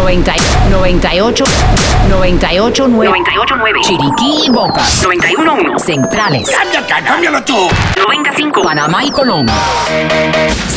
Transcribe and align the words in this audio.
90, 0.00 0.32
98, 0.70 1.44
98, 2.08 2.88
9, 2.88 3.08
98, 3.10 3.54
9. 3.58 3.80
Chiriquí 3.82 4.46
y 4.46 4.50
Boca. 4.50 4.82
91, 5.02 5.54
1. 5.54 5.78
Centrales. 5.78 6.50
¡Cállate, 6.50 7.06
cámbialo 7.06 7.44
tú! 7.44 7.68
95. 7.98 8.62
Panamá 8.62 9.04
y 9.04 9.10
Colón. 9.10 9.46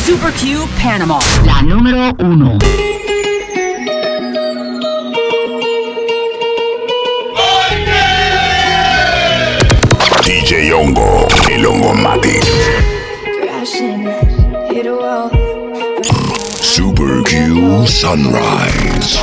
Super 0.04 0.30
Q 0.32 0.68
Panama. 0.82 1.18
La 1.46 1.62
número 1.62 2.14
1. 2.18 2.58
Sunrise. 17.82 19.18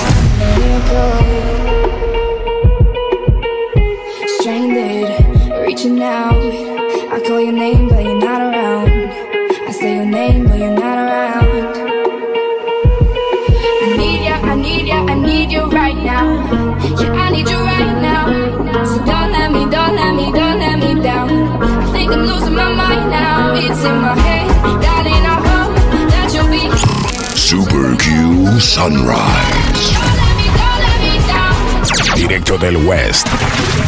Sunrise. 28.61 29.91
Don't 29.91 30.17
let 30.17 30.37
me, 30.37 30.45
don't 30.45 30.79
let 30.79 30.99
me 31.01 31.17
down. 31.27 32.15
Directo 32.15 32.57
del 32.57 32.77
West. 32.85 33.27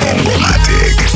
Hongomatic. 0.02 1.13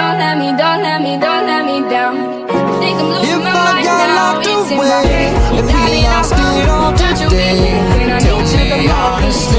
Don't 0.00 0.16
let 0.18 0.34
me, 0.38 0.48
don't 0.56 0.80
let 0.82 0.98
me, 1.02 1.12
don't 1.20 1.44
let 1.46 1.62
me 1.68 1.76
down. 1.90 2.16
I 2.48 2.78
think 2.80 2.96
I'm 3.00 3.08
losing 3.20 3.36
If 3.36 3.44
my 3.44 3.50
I 3.50 3.64
mind 3.68 3.84
got 3.84 4.00
now. 4.00 4.16
locked 4.18 4.46
It's 4.48 4.70
in 4.70 4.76
my 4.78 4.84
away 4.84 5.08
head. 5.12 5.58
and 5.60 5.68
I 5.70 5.88
lost 6.08 6.32
it 6.32 6.68
all 6.72 6.92
that 7.00 7.14
today, 7.20 7.60
when 7.92 8.08
I 8.10 8.18
tell 8.18 8.38
need 8.40 8.48
you 8.48 8.64
the 8.64 8.80
me 8.80 8.88
most. 8.88 9.52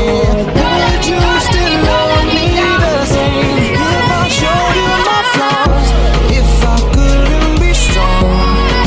Don't 0.58 0.82
would 0.82 1.06
you 1.06 1.22
still 1.46 1.62
me, 1.62 1.86
love 1.86 2.26
me 2.26 2.42
me 2.42 2.46
down. 2.58 2.80
the 2.82 3.06
same 3.14 3.58
if 3.70 3.78
I 3.78 4.26
showed 4.40 4.74
you 4.80 4.90
my 5.10 5.22
flaws? 5.34 5.90
If 6.40 6.50
I 6.74 6.78
couldn't 6.96 7.56
be 7.62 7.72
strong, 7.86 8.26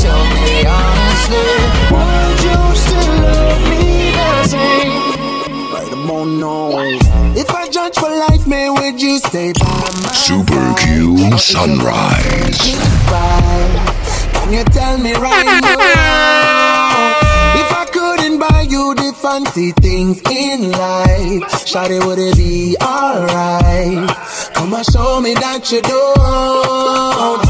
tell 0.03 0.23
me 0.35 0.47
honestly, 0.75 1.49
would 1.95 2.39
you 2.47 2.59
still 2.83 3.15
love 3.23 3.63
me 3.71 3.83
the 4.19 4.29
same? 4.51 5.03
Right 5.71 5.91
about 6.03 6.27
now. 6.43 6.67
If 7.41 7.49
I 7.51 7.63
judge 7.69 7.95
for 7.95 8.09
life, 8.11 8.34
would 8.91 9.01
you 9.01 9.17
stay 9.17 9.51
by 9.53 9.65
my 10.03 10.11
Super? 10.13 10.75
Q 10.77 11.37
Sunrise. 11.39 12.59
Can 14.33 14.53
you 14.53 14.63
tell 14.65 14.97
me 14.99 15.13
right 15.13 15.43
now? 15.43 16.54
Fancy 19.25 19.71
things 19.71 20.21
in 20.29 20.69
life, 20.69 21.41
Shawty, 21.65 21.97
would 22.05 22.19
it 22.19 22.37
be 22.37 22.77
alright? 22.79 24.07
Come 24.53 24.71
and 24.75 24.85
show 24.85 25.19
me 25.19 25.33
that 25.33 25.71
you 25.71 25.81
don't. 25.81 27.43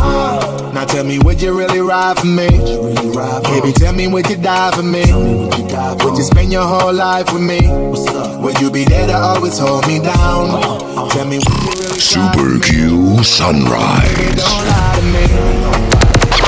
Now 0.74 0.86
tell 0.86 1.04
me, 1.04 1.20
would 1.20 1.42
you 1.42 1.52
really 1.52 1.82
ride 1.82 2.18
for 2.18 2.28
me? 2.28 2.48
Baby, 2.48 3.74
tell 3.74 3.92
me, 3.92 4.08
would 4.08 4.30
you 4.30 4.38
die 4.38 4.72
for 4.72 4.84
me? 4.84 5.04
Would 5.04 6.18
you 6.18 6.24
spend 6.24 6.50
your 6.50 6.64
whole 6.64 6.94
life 6.94 7.34
with 7.34 7.42
me? 7.42 7.60
Would 7.68 8.62
you 8.62 8.72
be 8.72 8.86
there 8.86 9.08
to 9.08 9.14
always 9.14 9.60
hold 9.60 9.86
me 9.86 10.00
down? 10.00 10.62
Tell 11.10 11.28
me, 11.28 11.40
would 11.40 11.60
you 11.60 11.72
really 11.76 11.92
ride 11.92 12.02
Super 12.02 12.40
for 12.40 12.56
me? 12.56 12.62
Q 12.62 13.22
Sunrise. 13.22 14.40
Don't 14.40 14.66
lie 14.72 14.96
to 14.96 15.04
me. 15.12 15.26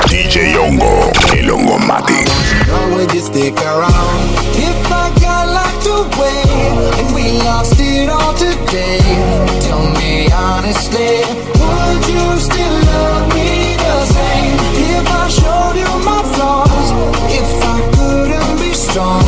DJ 0.08 0.56
Hongo, 0.56 1.12
el 1.36 1.52
Hongomatic. 1.52 2.28
Or 2.72 2.96
would 2.96 3.12
you 3.12 3.20
stick 3.20 3.56
around? 3.56 4.24
If 4.56 4.90
I 4.90 5.17
away 5.98 6.42
and 6.98 7.14
we 7.14 7.24
lost 7.42 7.76
it 7.78 8.08
all 8.08 8.34
today, 8.34 8.98
tell 9.66 9.84
me 9.98 10.30
honestly, 10.32 11.22
would 11.58 12.02
you 12.14 12.26
still 12.38 12.76
love 12.90 13.26
me 13.34 13.74
the 13.76 13.98
same? 14.06 14.58
If 14.94 15.06
I 15.22 15.26
showed 15.28 15.76
you 15.82 15.92
my 16.04 16.22
flaws, 16.34 16.88
if 17.40 17.50
I 17.74 17.78
couldn't 17.94 18.54
be 18.62 18.72
strong, 18.72 19.24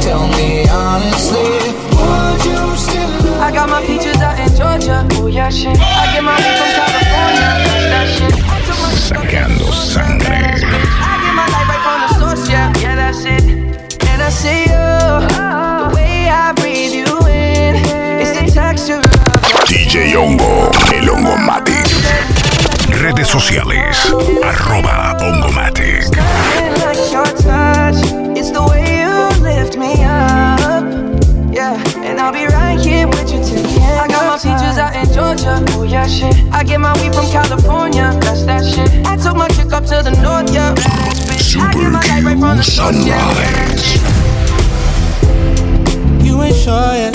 tell 0.00 0.26
me 0.38 0.68
honestly, 0.68 1.50
would 1.98 2.40
you 2.50 2.62
still 2.76 3.10
love 3.26 3.42
I 3.46 3.50
got 3.52 3.68
my 3.68 3.82
peaches 3.86 4.20
out 4.22 4.38
in 4.38 4.50
Georgia. 4.56 5.06
Oh 5.20 5.26
yeah, 5.26 5.50
shit. 5.50 5.76
I 5.80 6.12
get 6.12 6.22
my 6.22 6.73
till 33.44 33.62
the 33.62 33.68
end. 33.68 34.00
I 34.00 34.06
got 34.08 34.24
my 34.26 34.36
peaches 34.38 34.78
out 34.78 34.94
in 34.94 35.06
Georgia. 35.12 35.64
Oh 35.74 35.82
yeah, 35.82 36.06
shit. 36.06 36.34
I 36.52 36.62
get 36.62 36.80
my 36.80 36.92
weed 37.00 37.14
from 37.14 37.26
California. 37.30 38.16
That's 38.20 38.44
that 38.44 38.64
shit. 38.64 38.88
I 39.06 39.16
took 39.16 39.36
my 39.36 39.48
chick 39.48 39.72
up 39.72 39.84
to 39.86 40.02
the 40.02 40.10
north. 40.22 40.52
Yeah, 40.54 40.74
badass. 40.74 41.56
I 41.58 41.72
get 41.72 41.90
my 41.90 42.00
light 42.06 42.24
right 42.24 42.38
from 42.38 42.56
the 42.56 42.62
source. 42.62 42.96
Yeah, 43.04 43.18
yeah, 43.18 43.74
Sunrise. 43.74 44.02
You 46.24 46.42
ain't 46.42 46.56
sure 46.56 46.94
yet, 46.94 47.14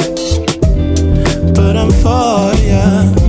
but 1.56 1.75
I'm 1.77 1.92
for 1.92 2.54
ya. 2.68 3.29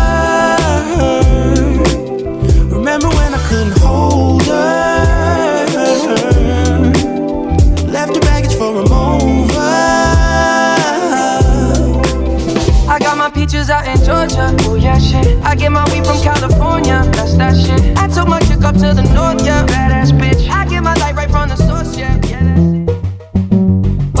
Georgia. 14.05 14.55
Oh 14.69 14.75
yeah, 14.75 14.99
shit. 14.99 15.41
I 15.43 15.55
get 15.55 15.71
my 15.71 15.83
weed 15.91 16.05
from 16.05 16.21
California. 16.21 17.03
That's 17.13 17.35
that 17.37 17.55
shit. 17.55 17.97
I 17.97 18.07
took 18.07 18.27
my 18.27 18.39
chick 18.41 18.61
up 18.63 18.75
to 18.75 18.93
the 18.93 19.03
north, 19.13 19.45
yeah. 19.45 19.65
Badass 19.65 20.11
bitch. 20.11 20.49
I 20.49 20.65
get 20.67 20.83
my 20.83 20.93
light 20.95 21.15
right 21.15 21.29
from 21.29 21.49
the 21.49 21.55
source, 21.55 21.97
yeah. 21.97 22.19
yeah 22.27 22.41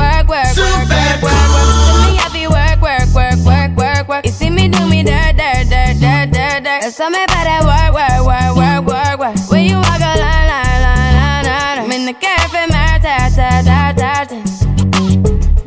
work, 0.01 0.27
work, 0.27 0.55
work, 0.57 0.89
work, 0.89 1.21
work, 1.21 1.49
work. 1.53 1.65
You 1.67 1.83
see 1.85 1.97
me 2.05 2.15
happy, 2.17 2.47
work, 2.47 2.81
work, 2.81 3.07
work, 3.13 3.39
work, 3.45 3.77
work, 3.77 4.07
work. 4.07 4.25
You 4.25 4.31
see 4.31 4.49
me 4.49 4.67
do 4.67 4.87
me 4.87 5.03
dirt, 5.03 5.37
dirt, 5.37 5.69
dirt, 5.69 5.99
dirt, 5.99 6.31
dirt, 6.31 6.63
dirt. 6.63 6.81
There's 6.81 6.95
something 6.95 7.23
about 7.23 7.45
that 7.45 7.61
work, 7.63 7.91
work, 7.93 8.21
work, 8.25 8.55
work, 8.55 8.81
work, 8.87 9.19
work. 9.19 9.51
When 9.51 9.65
you 9.65 9.75
walk 9.77 10.01
a 10.01 10.13
line, 10.19 10.47
line, 10.51 10.81
line, 10.85 11.13
line, 11.19 11.45
line. 11.45 11.79
I'm 11.79 11.91
in 11.91 12.05
the 12.05 12.13
cafe, 12.13 12.65
my 12.67 12.99
ta, 13.01 13.29
ta, 13.35 13.61
ta, 13.65 13.93
ta, 13.97 14.25
ta. 14.29 14.37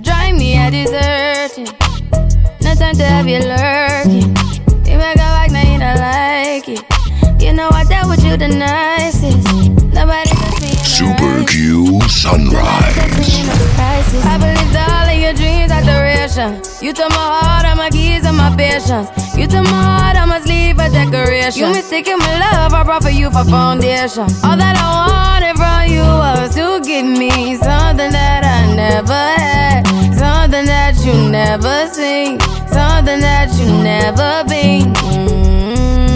Drive 0.03 0.35
me 0.37 0.57
a 0.59 0.71
deserted. 0.71 1.71
No 2.63 2.75
time 2.75 2.97
to 2.97 3.05
have 3.05 3.29
you 3.29 3.41
lurking. 3.41 3.84
The 8.49 8.57
nicest. 8.57 9.49
Nobody 9.95 10.31
does 10.31 10.61
me 10.61 10.71
in 10.71 10.85
Super 10.85 11.39
right. 11.39 11.49
Q 11.49 12.01
Sunrise. 12.09 12.97
I 14.27 14.37
believed 14.39 14.77
all 14.77 15.09
of 15.09 15.19
your 15.19 15.33
dreams 15.33 15.71
are 15.73 15.83
duration. 15.83 16.61
You 16.85 16.93
took 16.93 17.11
my 17.11 17.17
heart, 17.17 17.67
all 17.67 17.77
my 17.77 17.91
keys, 17.91 18.25
and 18.27 18.37
my 18.37 18.55
patience. 18.57 19.09
You 19.37 19.47
took 19.47 19.65
my 19.65 19.83
heart, 19.89 20.17
I 20.17 20.25
must 20.27 20.47
leave 20.47 20.79
a 20.79 20.89
decoration. 20.91 21.63
You 21.63 21.69
mistaken 21.75 22.19
my 22.19 22.39
love, 22.39 22.75
I 22.75 22.83
brought 22.85 23.03
for 23.03 23.11
you 23.11 23.31
for 23.31 23.45
foundation. 23.45 24.27
All 24.45 24.57
that 24.57 24.77
I 24.77 24.89
wanted 25.09 25.57
from 25.57 25.81
you 25.95 26.05
was 26.05 26.55
to 26.55 26.81
give 26.85 27.07
me 27.07 27.57
something 27.57 28.11
that 28.13 28.43
I 28.45 28.75
never 28.75 29.23
had, 29.41 29.83
something 30.13 30.67
that 30.67 30.95
you 31.05 31.15
never 31.31 31.89
seen, 31.89 32.41
something 32.69 33.21
that 33.21 33.49
you 33.59 33.67
never 33.83 34.45
been. 34.49 34.93
Mm, 34.93 36.14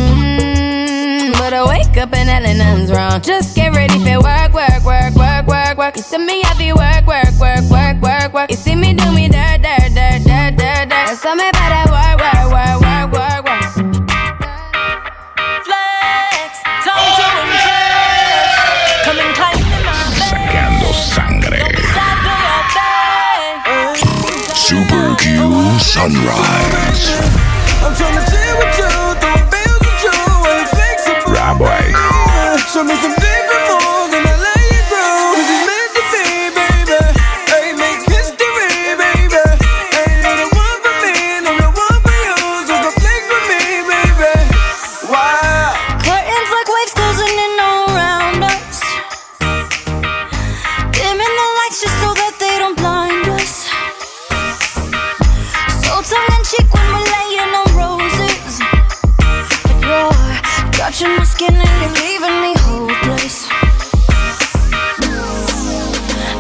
But 1.49 1.55
I 1.55 1.67
wake 1.67 1.97
up 1.97 2.13
and 2.13 2.29
hell 2.29 2.45
and 2.45 2.59
nothing's 2.59 2.93
wrong. 2.93 3.23
Just 3.23 3.57
get 3.57 3.75
ready 3.75 3.99
for 4.05 4.21
work, 4.21 4.53
work, 4.53 4.85
work, 4.85 5.15
work, 5.15 5.47
work, 5.47 5.79
work. 5.79 5.97
You 5.97 6.03
see 6.03 6.19
me 6.19 6.43
happy, 6.43 6.75
work, 6.75 7.07
work, 7.07 7.33
work, 7.41 7.65
work, 7.71 7.97
work, 8.03 8.35
work. 8.35 8.51
You 8.51 8.57
see 8.57 8.75
me 8.75 8.93
do 8.93 9.11
me 9.13 9.29
dirt, 9.29 9.63
dirt, 9.63 9.97
dirt, 9.97 10.29
dirt, 10.29 10.59
dirt, 10.61 10.89
dirt. 10.93 11.07
There's 11.09 11.19
something 11.19 11.49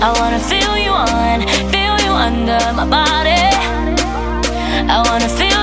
I 0.00 0.12
wanna 0.20 0.38
feel 0.38 0.78
you 0.78 0.92
on, 0.92 1.40
feel 1.74 1.96
you 2.06 2.12
under 2.12 2.58
my 2.78 2.86
body. 2.86 3.42
I 4.94 5.02
wanna 5.04 5.28
feel 5.28 5.57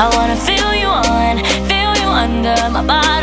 I 0.00 0.08
wanna 0.14 0.36
feel 0.36 0.72
you 0.74 0.86
on, 0.86 1.42
feel 1.68 1.92
you 2.00 2.08
under 2.08 2.54
my 2.70 2.84
body. 2.86 3.17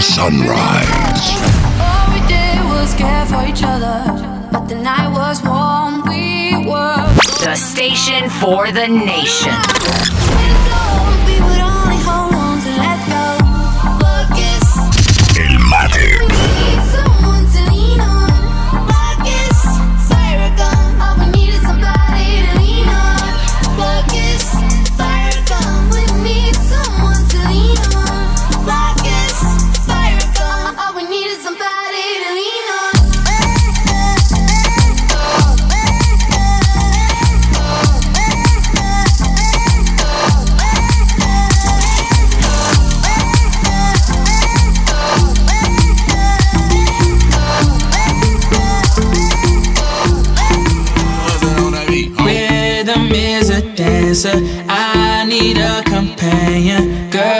Sunrise. 0.00 1.36
all 1.78 2.12
we 2.14 2.26
did 2.26 2.58
was 2.64 2.94
care 2.94 3.26
for 3.26 3.46
each 3.46 3.62
other. 3.62 4.48
But 4.50 4.66
the 4.66 4.76
night 4.76 5.10
was 5.12 5.42
warm, 5.42 6.02
we 6.08 6.56
were. 6.66 6.96
The 7.44 7.54
station 7.54 8.30
for 8.30 8.72
the 8.72 8.88
nation. 8.88 10.39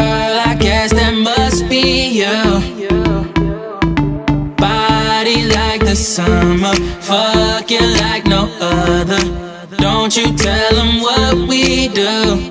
Girl, 0.01 0.35
I 0.51 0.57
guess 0.59 0.93
that 0.93 1.13
must 1.13 1.69
be 1.69 2.09
you. 2.21 2.41
Body 4.57 5.45
like 5.57 5.81
the 5.85 5.95
summer, 5.95 6.75
fucking 7.05 7.91
like 8.01 8.25
no 8.25 8.49
other. 8.61 9.21
don't 9.77 10.17
you 10.17 10.35
tell 10.37 10.75
them 10.75 11.01
what 11.03 11.49
we 11.49 11.89
do. 11.89 12.51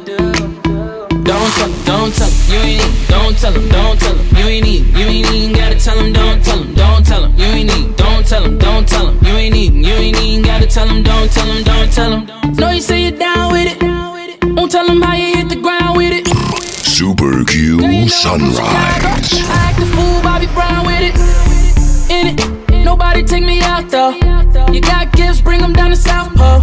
Don't 1.30 1.52
tell 1.58 1.70
them, 1.70 1.84
don't 1.86 2.14
tell 2.14 2.30
them, 2.30 2.52
you 2.52 2.60
ain't 2.70 2.84
need, 2.84 3.08
don't 3.08 3.38
tell 3.38 3.52
them, 3.54 3.68
don't 3.70 4.00
tell 4.00 4.14
them, 4.14 4.38
you 4.38 4.46
ain't 4.46 4.66
need, 4.66 4.86
you 4.98 5.06
ain't 5.08 5.32
even 5.34 5.56
gotta 5.56 5.80
tell 5.80 5.96
them, 5.98 6.14
don't 6.14 6.44
tell 6.44 6.60
them, 6.60 6.74
don't 6.76 7.06
tell 7.06 7.22
them, 7.22 7.34
you 7.38 7.46
ain't 7.46 7.70
need, 7.74 7.96
don't 7.98 8.26
tell 8.28 8.44
them, 8.44 8.58
don't 8.60 8.88
tell 8.88 9.06
them, 9.08 9.18
you 9.26 9.34
ain't 9.34 9.56
even, 9.56 9.84
you 9.84 9.94
ain't 9.94 10.22
even 10.22 10.44
gotta 10.44 10.68
tell 10.68 10.88
them, 10.88 11.02
don't 11.04 11.32
tell 11.32 11.46
them, 11.46 11.64
don't 11.64 11.92
tell 11.92 12.10
them. 12.12 12.54
Know 12.56 12.70
you 12.70 12.82
say 12.82 13.02
you're 13.04 13.18
down 13.18 13.52
with 13.52 13.68
it, 13.74 13.82
won't 14.56 14.72
tell 14.72 14.86
them 14.88 15.02
how 15.02 15.16
you 15.16 15.36
hit 15.36 15.50
the 15.50 15.56
ground 15.56 15.98
with 15.98 16.14
it. 16.14 16.19
Super 17.00 17.46
Q 17.46 18.10
Sunrise. 18.10 18.60
I 18.60 19.72
act 19.72 19.80
a 19.80 19.86
fool, 19.86 20.22
Bobby 20.22 20.48
Brown 20.48 20.86
with 20.86 21.00
it. 21.00 21.16
In 22.12 22.28
it, 22.28 22.84
nobody 22.84 23.24
take 23.24 23.46
me 23.46 23.62
out 23.62 23.90
though. 23.90 24.12
You 24.70 24.82
got 24.82 25.10
gifts, 25.14 25.40
bring 25.40 25.62
them 25.62 25.72
down 25.72 25.92
to 25.92 25.96
South 25.96 26.36
Pole. 26.36 26.62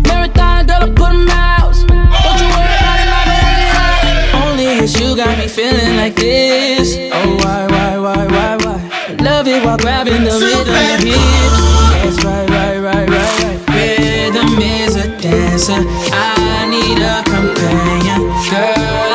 Marathon, 0.00 0.66
girl, 0.66 0.80
I 0.80 0.88
put 0.96 1.12
them 1.12 1.28
out. 1.28 1.74
Don't 1.76 2.40
you 2.40 2.48
worry 2.56 2.72
about 2.80 3.00
it, 3.04 4.32
my 4.32 4.48
only 4.48 4.64
is 4.64 4.98
you 4.98 5.14
got 5.14 5.36
me 5.36 5.46
feeling 5.46 5.96
like 5.98 6.16
this. 6.16 6.96
Oh, 7.12 7.36
why, 7.44 7.66
why, 7.66 7.98
why, 7.98 8.26
why, 8.28 8.56
why? 8.56 9.16
Love 9.20 9.46
it 9.46 9.62
while 9.62 9.76
grabbing 9.76 10.24
the 10.24 10.40
rhythm 10.40 10.72
of 10.72 11.04
hips. 11.04 11.60
That's 12.00 12.24
right, 12.24 12.48
right, 12.48 12.78
right, 12.78 13.10
right, 13.10 13.42
right. 13.44 13.76
Rhythm 13.76 14.58
is 14.58 14.96
a 14.96 15.06
dancer. 15.20 15.84
I 16.16 16.64
need 16.70 16.96
a 16.96 17.22
companion. 17.28 18.24
Girl, 18.48 19.05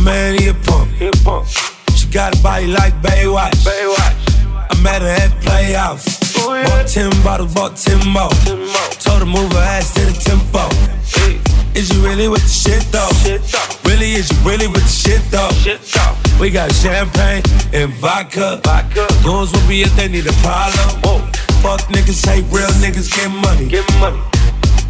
Her 0.00 0.04
from 0.04 0.06
a 0.06 0.10
man, 0.10 0.38
he 0.38 0.48
a 0.48 1.12
punk. 1.24 1.48
She 1.96 2.06
got 2.08 2.38
a 2.38 2.42
body 2.42 2.66
like 2.66 2.94
Baywatch. 3.02 3.52
Baywatch. 3.64 4.16
I 4.70 4.82
met 4.82 5.02
her 5.02 5.08
at 5.08 5.30
Playhouse. 5.42 6.36
Oh, 6.38 6.62
bought 6.64 6.88
10 6.88 7.10
bottles, 7.22 7.54
bought 7.54 7.76
10 7.76 8.08
more. 8.08 8.30
Told 8.98 9.20
her 9.20 9.26
move 9.26 9.52
her 9.52 9.58
ass 9.58 9.92
to 9.94 10.00
the 10.00 10.12
tempo. 10.12 10.68
Is 11.74 11.90
you 11.92 12.02
really 12.02 12.28
with 12.28 12.42
the 12.42 12.48
shit 12.48 12.82
though? 12.90 13.08
Really, 13.88 14.12
is 14.12 14.30
you 14.30 14.36
really 14.48 14.66
with 14.66 14.82
the 14.82 14.88
shit 14.88 15.22
though? 15.30 15.50
We 16.40 16.50
got 16.50 16.72
champagne 16.72 17.42
and 17.72 17.92
vodka. 17.94 18.60
vodka. 18.64 19.06
Goons 19.22 19.52
will 19.52 19.66
be 19.68 19.82
if 19.82 19.94
they 19.96 20.08
need 20.08 20.26
a 20.26 20.32
problem. 20.40 21.22
Fuck 21.62 21.80
niggas, 21.92 22.24
hate 22.26 22.44
real 22.50 22.68
niggas, 22.80 23.12
get 23.14 23.28
money. 23.28 23.68
Get 23.68 23.86
money. 24.00 24.20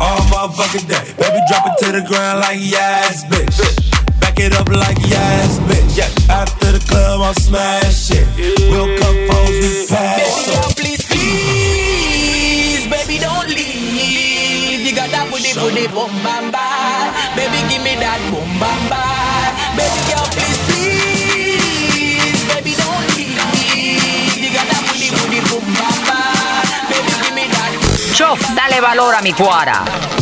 All 0.01 0.19
motherfucking 0.33 0.89
day. 0.89 1.13
Baby, 1.19 1.41
drop 1.49 1.67
it 1.67 1.85
to 1.85 1.93
the 1.93 2.07
ground 2.07 2.41
like 2.41 2.59
yes, 2.61 3.25
bitch. 3.27 4.00
Back 4.21 4.39
it 4.41 4.55
up 4.55 4.69
like 4.69 4.99
yes, 5.07 5.59
bitch. 5.69 5.99
After 6.29 6.73
the 6.73 6.81
club, 6.89 7.21
I'll 7.21 7.35
smash 7.35 8.11
it. 8.11 8.27
We'll 8.71 8.97
come 8.99 9.19
foes, 9.29 9.57
we 9.61 9.87
pass 9.89 10.21
Baby, 10.21 10.57
up. 10.57 10.73
please, 10.77 11.07
please, 11.11 12.85
baby, 12.89 13.19
don't 13.19 13.49
leave. 13.49 14.81
You 14.87 14.95
got 14.95 15.11
that 15.11 15.29
booty, 15.31 15.53
booty, 15.55 15.87
boom, 15.89 16.11
bam, 16.23 16.51
bam. 16.51 17.13
Baby, 17.37 17.59
give 17.69 17.83
me 17.83 17.95
that 17.99 18.21
boom, 18.31 18.49
bam, 18.63 18.81
bam. 18.91 19.51
Baby, 19.77 20.01
girl, 20.09 20.27
please, 20.35 20.61
please, 20.71 22.43
baby, 22.51 22.73
don't 22.79 23.07
leave. 23.19 24.39
You 24.39 24.51
got 24.55 24.67
that 24.71 24.83
booty, 24.89 25.09
booty, 25.11 25.41
boom, 25.51 25.67
bam, 25.75 25.99
bam. 26.07 26.65
Baby, 26.91 27.13
give 27.23 27.35
me 27.35 27.45
that. 27.51 27.73
Chof, 28.17 28.41
dale 28.55 28.81
valor 28.81 29.15
a 29.19 29.23
mi 29.23 29.33
cuara. 29.33 30.20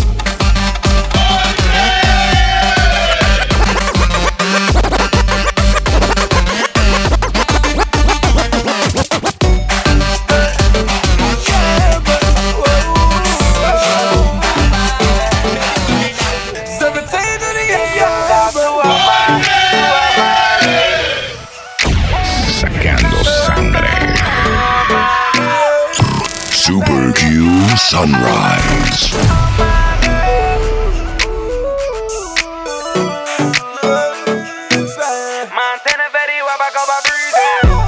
Super 26.68 27.12
Q 27.14 27.48
Sunrise. 27.78 29.14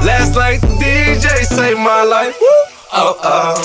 Last 0.00 0.34
night, 0.34 0.62
the 0.62 0.68
DJ 0.80 1.44
saved 1.44 1.78
my 1.80 2.04
life. 2.04 2.34
Oh, 2.90 3.20
oh. 3.22 3.60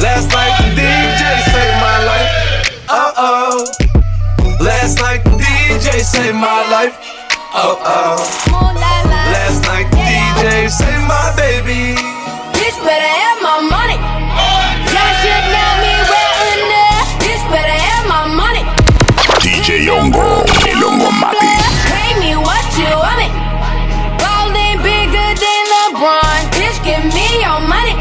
Last 0.00 0.32
night, 0.32 0.56
the 0.56 0.80
DJ 0.80 1.20
saved 1.52 1.76
my 1.76 1.98
life. 2.08 2.30
Oh, 2.88 3.12
oh. 3.18 3.66
Last 4.58 5.02
night, 5.02 5.22
the 5.22 5.32
DJ 5.32 6.00
saved 6.00 6.34
my 6.34 6.66
life. 6.70 6.96
Oh, 7.52 7.76
oh. 7.84 8.72
Last 8.72 9.64
night, 9.64 9.90
the 9.90 9.98
DJ 9.98 10.70
saved 10.70 11.06
my 11.06 11.34
baby. 11.36 12.07
Bitch 12.68 12.84
better 12.84 13.12
have 13.24 13.40
my 13.40 13.64
money. 13.64 13.96
Y'all 13.96 15.14
should 15.24 15.44
know 15.48 15.72
me 15.80 15.92
well 16.04 16.48
enough. 16.52 17.08
Bitch 17.24 17.40
better 17.48 17.72
have 17.72 18.04
my 18.04 18.28
money. 18.28 18.60
DJ 19.40 19.88
Ongo, 19.88 20.44
el 20.68 20.84
Ongomatic. 20.84 21.64
Pay 21.88 22.12
me 22.20 22.36
what 22.36 22.68
you 22.76 22.92
want 22.92 23.24
it. 23.24 23.32
Ballin' 24.20 24.76
bigger 24.84 25.28
than 25.40 25.62
LeBron. 25.72 26.40
Bitch, 26.60 26.76
give 26.84 27.08
me 27.16 27.40
your 27.40 27.56
money. 27.72 27.96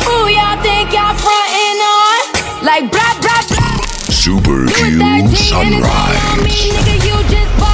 Who 0.00 0.32
y'all 0.32 0.56
think 0.64 0.88
y'all 0.88 1.12
frontin' 1.12 1.84
on? 1.84 2.64
Like 2.64 2.88
blah 2.88 3.12
blah 3.20 3.42
blah. 3.52 3.84
Super 4.08 4.64
Q 4.64 4.80
a 4.80 4.96
13 4.96 5.12
and 5.12 5.28
it's 5.28 5.52
all 5.52 5.60
on 5.60 5.72
Sunrise. 5.84 7.73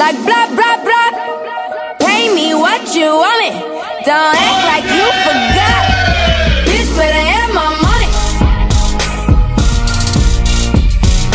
Like 0.00 0.16
blah, 0.24 0.46
blah, 0.56 0.82
blah. 0.82 1.10
Pay 2.00 2.34
me 2.34 2.54
what 2.54 2.94
you 2.94 3.04
want 3.04 3.44
it. 3.44 3.52
Don't 4.06 4.34
act 4.48 4.62
like 4.72 4.86
you 4.96 5.04
forgot. 5.26 5.82
Bitch, 6.64 6.88
better 6.96 7.24
have 7.32 7.52
my 7.52 7.68
money. 7.84 8.08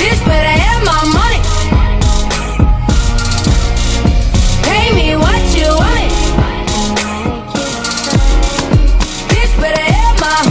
Bitch, 0.02 0.20
better 0.26 0.56
have 0.64 0.82
my 0.84 1.02
money. 1.14 1.40
Pay 4.64 4.86
me 4.98 5.16
what 5.16 5.44
you 5.56 5.70
want 5.70 6.02
it. 6.02 6.14
Bitch, 9.30 9.54
better 9.62 9.86
have 9.94 10.20
my. 10.20 10.42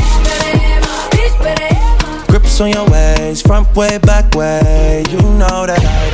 Bitch, 1.11 1.37
better 1.43 1.75
have 1.75 1.97
my. 2.07 2.27
Grips 2.29 2.61
on 2.61 2.71
your 2.71 2.89
ways, 2.89 3.43
front 3.43 3.75
way, 3.75 3.99
back 3.99 4.33
way. 4.37 5.03
You 5.11 5.19
know 5.19 5.67
that 5.67 5.83
I 5.83 6.14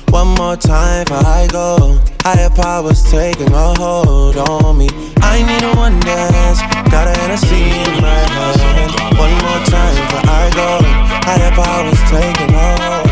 One 0.11 0.35
more 0.35 0.57
time 0.57 1.05
before 1.05 1.25
I 1.25 1.47
go. 1.47 1.97
Higher 2.21 2.49
powers 2.49 3.01
taking 3.09 3.51
a 3.53 3.73
hold 3.79 4.37
on 4.37 4.77
me. 4.77 4.89
I 5.21 5.41
need 5.41 5.63
a 5.63 5.73
one 5.75 5.99
dance, 6.01 6.59
got 6.91 7.07
a 7.07 7.13
Hennessy 7.19 7.71
in 7.71 8.01
my 8.03 8.19
hand. 8.35 8.91
One 9.17 9.31
more 9.31 9.61
time 9.71 9.95
before 9.95 10.25
I 10.27 10.51
go. 10.53 10.79
Higher 11.23 11.51
powers 11.55 12.01
taking 12.11 12.53
a 12.53 12.67
hold. 12.83 13.07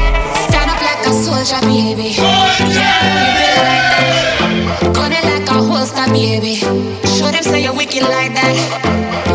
Stand 0.49 0.69
up 0.69 0.81
like 0.83 1.07
a 1.07 1.13
soldier, 1.15 1.61
baby. 1.65 2.19
Yeah, 2.19 2.51
you 2.59 3.31
build 3.39 3.59
like 3.63 3.85
that. 3.95 4.91
Gun 4.93 5.11
it 5.13 5.23
like 5.23 5.47
a 5.47 5.53
holster, 5.53 6.05
baby. 6.11 6.55
Show 7.15 7.31
them 7.31 7.43
say 7.43 7.63
you're 7.63 7.73
wicked 7.75 8.03
like 8.03 8.33
that. 8.35 9.28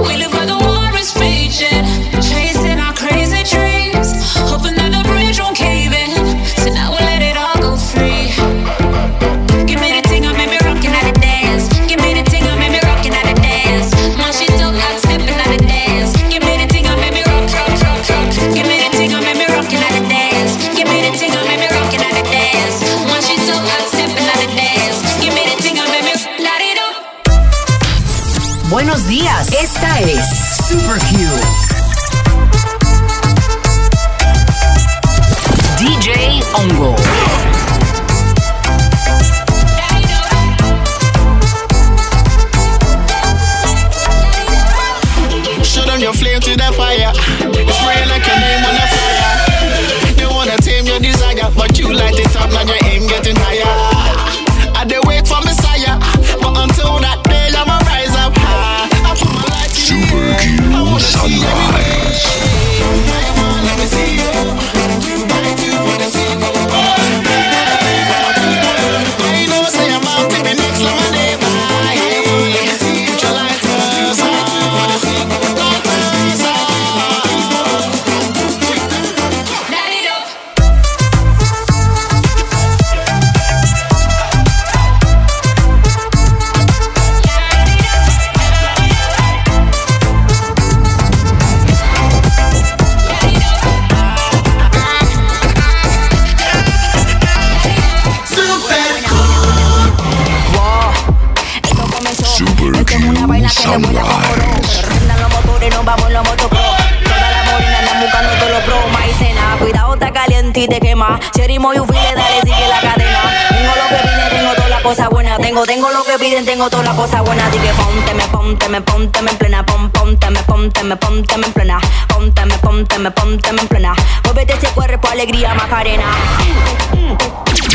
Y 110.61 110.69
te 110.69 110.81
quema. 110.81 111.19
Cherry 111.35 111.59
Moyufile, 111.59 112.15
dale, 112.15 112.41
sigue 112.43 112.69
la 112.69 112.81
cadena. 112.81 113.21
Tengo 113.49 113.73
lo 113.75 113.89
que 113.89 114.03
piden, 114.03 114.31
tengo 114.31 114.55
todas 114.55 114.71
las 114.71 114.83
cosas 114.83 115.11
buenas. 115.11 115.39
Tengo, 115.39 115.65
tengo 115.65 115.91
lo 115.91 116.05
que 116.05 116.19
piden, 116.19 116.45
tengo 116.45 116.71
todas 116.71 116.87
las 116.87 116.95
cosas 116.95 117.23
buenas. 117.23 117.49
Así 117.49 117.59
ponte, 117.59 118.15
me 118.15 118.25
ponte, 118.29 118.69
me 118.69 118.81
ponte, 118.81 119.23
me 119.23 119.31
en 119.31 119.37
plena. 119.37 119.67
Pon, 119.67 119.91
ponte, 119.91 120.31
me 120.31 120.43
ponte, 120.43 120.85
me 120.85 120.97
ponte, 120.97 121.39
me 121.39 121.47
en 121.47 121.53
plena. 121.53 121.81
Ponte, 122.09 122.45
me 122.47 122.59
ponte, 122.59 122.99
me 122.99 123.11
ponte, 123.11 123.53
me 123.53 123.63
en 123.63 123.69
plena. 123.69 123.95
Muévete 124.25 124.55
ese 124.55 124.69
cuerpo, 124.69 125.09
alegría, 125.09 125.55
Macarena. 125.55 126.07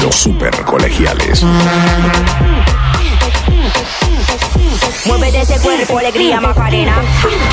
Los 0.01 0.15
super 0.15 0.63
colegiales. 0.63 1.43
Muévete 5.05 5.41
ese 5.41 5.59
cuerpo, 5.62 5.97
alegría, 5.97 6.41
Macarena. 6.41 6.95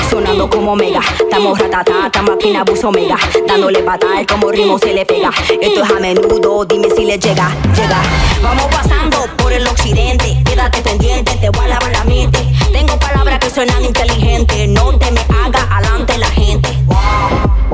Sonando 0.09 0.49
como 0.49 0.75
mega. 0.75 0.99
Estamos 1.19 1.57
ratata, 1.57 2.07
esta 2.07 2.21
máquina 2.21 2.63
buzo 2.63 2.91
mega. 2.91 3.17
Dándole 3.47 3.79
patada, 3.83 4.25
como 4.25 4.51
ritmo 4.51 4.77
se 4.77 4.93
le 4.93 5.05
pega. 5.05 5.31
Esto 5.61 5.83
es 5.83 5.91
a 5.91 5.99
menudo, 5.99 6.65
dime 6.65 6.89
si 6.95 7.05
le 7.05 7.17
llega, 7.17 7.49
llega. 7.75 8.01
Vamos 8.43 8.65
pasando 8.65 9.25
por 9.37 9.53
el 9.53 9.65
occidente. 9.65 10.41
Quédate 10.43 10.81
pendiente, 10.81 11.35
te 11.37 11.49
voy 11.49 11.65
a 11.65 11.69
lavar 11.69 11.91
la 11.91 12.03
mente. 12.03 12.39
Tengo 12.71 12.99
palabras 12.99 13.39
que 13.39 13.49
suenan 13.49 13.83
inteligentes. 13.83 14.67
No 14.69 14.97
te 14.97 15.11
me 15.11 15.21
haga 15.21 15.67
adelante 15.71 16.17
la 16.17 16.29
gente. 16.29 16.69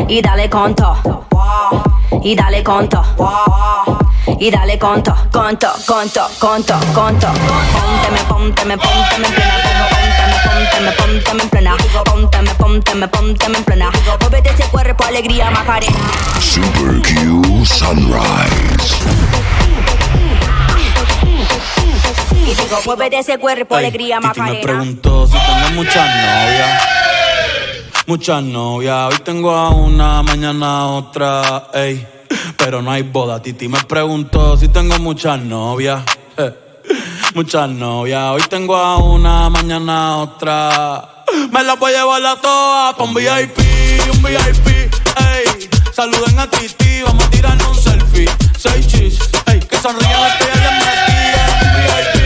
Y 0.08 0.22
dale 0.22 0.50
conto. 0.50 0.96
Y 2.22 2.36
dale 2.36 2.64
conto. 2.64 3.04
Y 4.40 4.50
dale 4.50 4.80
conto, 4.80 5.14
conto, 5.32 5.68
conto, 5.86 6.28
conto, 6.40 6.80
conto. 6.94 7.28
Pónteme, 7.28 8.24
pónteme, 8.28 8.78
pónteme 8.78 9.28
en 9.28 9.34
plena. 9.34 9.54
Pónteme, 9.90 10.92
pónteme, 10.92 10.92
pónteme 10.92 11.44
en 11.44 11.50
plena. 11.50 11.78
Pónteme, 12.06 12.56
pónteme, 12.56 13.08
pónteme 13.08 13.58
en 13.58 13.64
plena. 13.64 13.92
Muévete 14.22 14.50
ese 14.52 14.64
cuerpo, 14.70 15.04
alegría, 15.06 15.52
Macarena. 15.52 15.98
Super 16.40 17.02
Q 17.02 17.66
Sunrise. 17.66 18.96
Y 22.46 22.46
digo, 22.56 22.80
muévete 22.86 23.20
ese 23.20 23.38
cuerpo, 23.38 23.78
Ey, 23.78 23.86
alegría, 23.86 24.18
Titi 24.18 24.28
me 24.42 24.48
Macarena. 24.48 24.62
preguntó 24.64 25.28
si 25.28 25.34
tengo 25.34 25.70
muchas 25.76 26.08
novias. 26.08 26.84
Muchas 28.06 28.44
novias. 28.44 29.14
Hoy 29.14 29.20
tengo 29.24 29.52
a 29.56 29.70
una, 29.70 30.22
mañana 30.24 30.80
a 30.80 30.86
otra. 30.88 31.68
Ey, 31.74 32.06
pero 32.58 32.82
no 32.82 32.92
hay 32.92 33.04
boda. 33.04 33.42
Titi 33.42 33.68
me 33.68 33.84
preguntó 33.84 34.58
si 34.58 34.68
tengo 34.68 34.98
muchas 35.00 35.40
novias. 35.40 36.04
Muchas 37.34 37.70
novias. 37.70 38.32
Hoy 38.32 38.44
tengo 38.50 38.76
a 38.76 38.98
una, 38.98 39.50
mañana 39.50 40.10
a 40.10 40.18
otra. 40.18 41.24
Me 41.52 41.64
las 41.64 41.80
voy 41.80 41.94
a 41.94 42.00
llevar 42.00 42.26
a 42.26 42.36
todas 42.40 43.00
un 43.00 43.14
VIP, 43.14 43.58
un 44.12 44.22
VIP. 44.22 44.68
Ey, 44.68 45.70
saluden 45.92 46.38
a 46.38 46.48
Titi, 46.50 47.02
vamos 47.04 47.24
a 47.24 47.30
tirarnos 47.30 47.68
un 47.70 47.76
selfie. 47.84 48.30
Seis 48.58 48.88
chis, 48.88 49.18
ey, 49.48 49.60
que 49.60 49.78
sonrían 49.78 50.22
las 50.22 50.36
que 50.36 50.46
ya. 50.46 50.70
Un 51.64 51.76
VIP, 51.82 52.23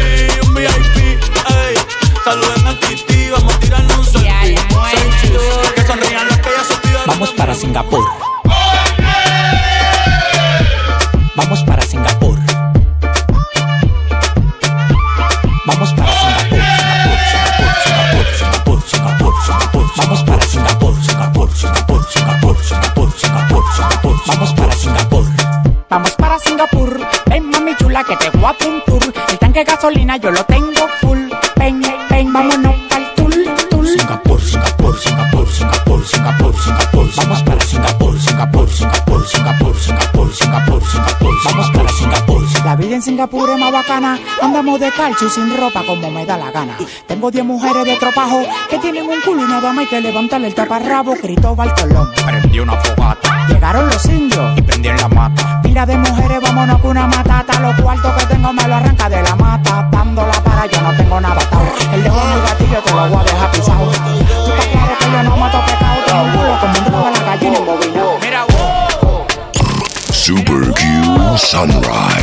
yo 30.19 30.32
lo 30.32 30.43
tengo 30.45 30.88
full. 31.01 31.19
Ven, 31.58 31.82
ven, 32.10 32.34
vámonos 32.34 32.75
al 32.95 33.13
tour, 33.15 33.34
tour. 33.69 33.88
Singapur, 33.88 34.41
Singapur, 34.41 34.97
Singapur, 34.99 35.47
Singapur, 35.47 36.03
Singapur, 36.06 36.56
Singapur. 36.58 37.08
Vamos 37.17 37.43
para 37.43 37.62
Singapur, 37.62 38.19
Singapur, 38.19 38.69
Singapur, 38.69 39.27
Singapur, 39.27 39.75
Singapur, 39.75 40.34
Singapur, 40.34 40.82
Singapur. 40.86 41.34
Vamos 41.45 41.71
para 41.71 41.89
Singapur. 41.89 42.43
La 42.65 42.75
vida 42.75 42.95
en 42.95 43.01
Singapur 43.01 43.49
es 43.49 43.58
más 43.60 43.71
bacana. 43.71 44.19
Andamos 44.41 44.80
de 44.80 44.91
calcio 44.91 45.27
y 45.27 45.30
sin 45.32 45.56
ropa 45.58 45.84
como 45.86 46.12
me 46.12 46.25
da 46.25 46.38
la 46.38 46.51
gana. 46.51 46.77
Tengo 47.08 47.32
10 47.32 47.45
mujeres 47.45 47.86
de 47.86 47.95
tropajo 47.97 48.41
que 48.69 48.77
tienen 48.80 49.08
un 49.08 49.21
culo 49.21 49.43
y 49.43 49.47
nada 49.47 49.71
más 49.71 49.84
hay 49.84 49.88
que 49.88 50.01
levantarle 50.01 50.47
el 50.47 50.56
taparrabo. 50.56 51.13
Cristóbal 51.15 51.73
Colón. 51.75 52.10
Prendí 52.25 52.60
una 52.60 52.73
fogata 52.73 53.47
Llegaron 53.47 53.88
los 53.88 54.06
indios. 54.06 54.58
y 54.58 54.62
prendí 54.62 54.89
en 54.89 54.97
la 54.97 55.08
mata. 55.08 55.62
Pila 55.62 55.86
de 55.86 55.97
mujeres, 55.97 56.41
vámonos 56.41 56.80
con 56.82 56.91
una 56.91 57.08
matata. 57.08 57.46
Los 57.62 57.82
cuartos 57.82 58.13
que 58.13 58.26
tengo 58.28 58.54
me 58.54 58.67
lo 58.67 58.76
arranca 58.76 59.10
de 59.10 59.22
la 59.24 59.36
mata. 59.36 59.88
Dándola 59.91 60.34
para 60.43 60.67
yo 60.67 60.82
no 60.82 60.96
tengo 60.96 61.20
nada 61.20 61.41
atado. 61.41 61.65
El 61.91 62.04
dedo 62.04 62.22
en 62.22 62.30
mi 62.36 62.41
gatillo 62.48 62.82
te 62.82 62.91
lo 62.91 63.08
voy 63.10 63.20
a 63.20 63.24
dejar 63.24 63.52
pisado. 63.52 63.86
Tú 63.86 64.52
estás 64.52 64.65
claro 64.67 64.98
que 65.00 65.12
yo 65.12 65.24
no 65.24 65.38
mato 65.38 65.60
pecado. 65.65 66.04
Tengo 66.06 66.24
un 66.24 66.32
culo 66.32 66.60
como 66.60 66.78
un 66.78 66.86
dedo 66.86 67.06
de 67.06 67.12
la 67.12 67.20
gallina 67.26 67.58
embobinado. 67.58 68.17
Mira. 68.22 68.46
Super 70.12 70.72
Q 70.72 71.38
Sunrise. 71.38 72.16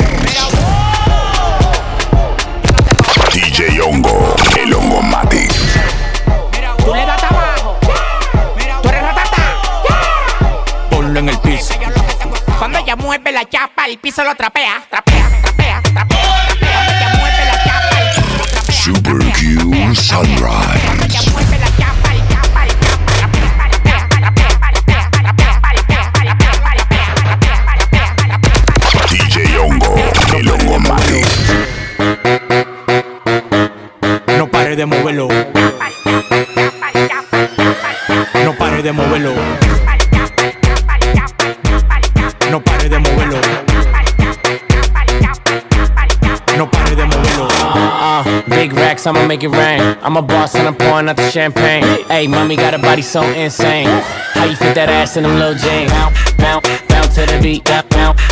chapa, 13.49 13.87
el 13.87 13.99
piso 13.99 14.25
lo 14.25 14.35
trapea, 14.35 14.83
trapea, 14.89 15.29
trapea, 15.43 15.83
trapea, 15.83 16.23
trapea, 16.49 17.09
mueve. 17.19 17.45
Super 18.71 19.19
Q 19.33 19.95
Sunrise. 19.95 21.05
No 34.37 34.47
pare 34.51 34.77
de 34.77 34.87
moverlo. 34.87 35.34
boss, 49.05 49.07
I'ma 49.07 49.27
make 49.27 49.43
it 49.43 49.49
rain. 49.49 49.81
I'm 50.03 50.17
a 50.17 50.23
boss 50.23 50.55
and 50.55 50.67
I'm 50.67 50.75
pouring 50.75 51.09
out 51.09 51.17
the 51.17 51.31
champagne. 51.31 52.05
Hey, 52.07 52.27
mommy 52.27 52.57
got 52.57 52.75
a 52.75 52.79
body 52.79 53.03
so 53.03 53.23
insane. 53.23 53.87
How 53.87 54.45
you 54.45 54.57
fit 54.57 54.75
that 54.75 54.89
ass 54.89 55.17
in 55.17 55.25
them 55.25 55.39
little 55.39 55.55
jeans? 55.55 55.91
Bounce, 55.93 56.33
bounce, 56.39 56.69
bounce 56.89 57.15
to 57.17 57.27
the 57.27 57.41
beat. 57.43 57.65
Bounce, 57.65 57.91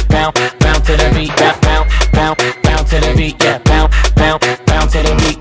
bounce, 0.09 0.39
bounce, 0.61 0.87
to 0.87 0.97
the 0.97 1.11
beat. 1.15 1.37
Bounce, 1.37 1.89
bounce, 2.13 2.41
bounce, 2.63 2.91
to 2.91 3.01
the 3.01 3.15
beat. 3.17 3.37
Yeah, 3.43 3.59
bounce, 3.65 3.95
bounce, 4.17 4.45
bounce 4.67 4.93
to 4.93 5.03
the 5.03 5.15
beat. 5.21 5.39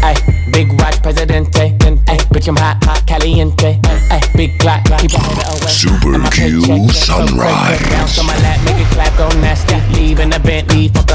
Hey, 0.00 0.16
big 0.52 0.72
watch, 0.80 1.02
presidente. 1.02 1.76
Hey, 2.08 2.18
bitch, 2.32 2.48
I'm 2.48 2.56
hot, 2.56 2.82
hot, 2.84 3.04
caliente. 3.06 3.78
Hey, 4.08 4.20
big 4.34 4.58
clock, 4.58 4.84
keep 4.98 5.12
on 5.14 5.24
it 5.36 5.46
away. 5.46 5.70
Super 5.70 6.16
Q 6.30 6.88
sunrise. 6.88 7.80
Bounce 7.90 8.18
on 8.18 8.26
my 8.26 8.36
lap, 8.40 8.58
make 8.64 8.80
it 8.80 8.88
clap, 8.92 9.16
go 9.18 9.28
nasty. 9.40 9.76
Leave 9.94 10.20
in 10.20 10.30
the 10.30 10.40
Bentley, 10.40 10.88
fuck 10.88 11.10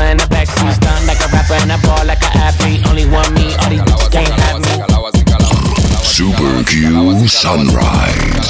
sunrise. 7.28 8.46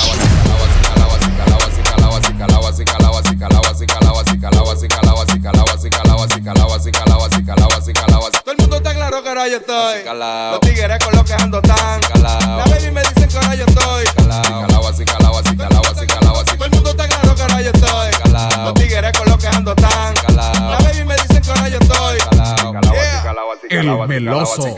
Yo 9.48 9.58
estoy. 9.58 10.04
Los 10.04 10.60
tigres 10.62 10.98
con 11.06 11.14
tan. 11.62 12.02
La 12.24 12.66
baby 12.66 12.90
me 12.92 13.02
dicen 13.02 13.28
que 13.28 13.38
ahora 13.38 13.54
yo 13.54 13.66
estoy. 13.66 14.06
Todo 14.16 14.26
el 16.66 16.72
mundo 16.72 16.90
está 16.90 17.08
claro 17.08 17.36
que 17.36 17.42
ahora 17.44 17.62
yo 17.62 17.70
estoy. 17.70 18.12
Los 18.64 18.74
tigres 18.74 19.12
con 19.16 19.28
tan. 19.76 20.16
La 20.36 20.80
baby 20.80 21.06
me 21.06 21.14
dicen 21.14 21.44
que 21.44 21.52
ahora 21.52 21.70
yo 21.70 21.78
estoy. 21.78 22.18
El 23.70 24.08
meloso. 24.08 24.76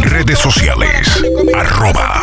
Redes 0.00 0.38
sociales, 0.38 1.08
arroba 1.54 2.22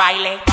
baile. 0.00 0.49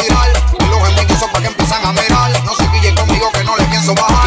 Tirar. 0.00 0.28
Y 0.60 0.64
los 0.66 0.88
envidiosos 0.88 1.28
pa' 1.30 1.40
que 1.40 1.46
empiezan 1.48 1.84
a 1.84 1.92
mirar. 1.92 2.44
No 2.44 2.54
se 2.54 2.68
guille 2.68 2.94
conmigo 2.94 3.30
que 3.32 3.44
no 3.44 3.56
le 3.56 3.64
pienso 3.64 3.94
bajar. 3.94 4.17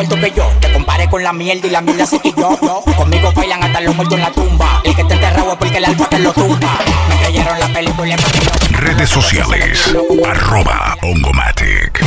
Que 0.00 0.08
cuarto 0.08 0.16
que 0.16 0.36
yo. 0.36 0.46
Te 0.60 0.72
comparé 0.72 1.08
con 1.08 1.22
la 1.22 1.32
mierda 1.32 1.66
y 1.66 1.70
la 1.70 1.80
mierda 1.80 2.06
se 2.06 2.18
quitó. 2.20 2.58
yo. 2.60 2.82
Conmigo 2.96 3.32
bailan 3.32 3.62
hasta 3.62 3.80
los 3.80 3.94
muertos 3.94 4.18
en 4.18 4.24
la 4.24 4.30
tumba. 4.30 4.82
El 4.84 4.94
que 4.94 5.02
está 5.02 5.14
enterrado 5.14 5.52
es 5.52 5.58
porque 5.58 5.78
el 5.78 5.84
alfa 5.84 6.08
te 6.08 6.18
lo 6.18 6.32
tumba. 6.32 6.78
Me 7.08 7.16
creyeron 7.22 7.58
la 7.58 7.68
película 7.68 8.16
Redes 8.70 9.10
sociales. 9.10 9.94
Arroba 10.26 10.96
Ongomatic. 11.02 12.00